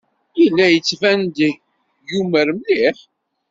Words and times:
Yella 0.39 0.65
yettban-d 0.69 1.37
yumer 2.09 2.47
mliḥ. 2.57 2.97